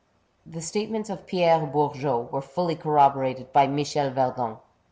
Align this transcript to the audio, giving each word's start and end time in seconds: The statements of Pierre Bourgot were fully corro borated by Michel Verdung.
The 0.47 0.63
statements 0.63 1.11
of 1.11 1.27
Pierre 1.27 1.59
Bourgot 1.67 2.31
were 2.31 2.41
fully 2.41 2.75
corro 2.75 3.13
borated 3.15 3.51
by 3.51 3.67
Michel 3.67 4.09
Verdung. 4.09 4.57